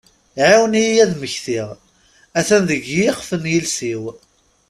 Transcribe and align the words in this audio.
Ɛiwen-iyi 0.49 1.01
ad 1.03 1.11
mmektiɣ, 1.15 1.67
atan 2.39 2.63
deg 2.69 2.83
iɣef 3.07 3.29
nyiules-iw! 3.43 4.03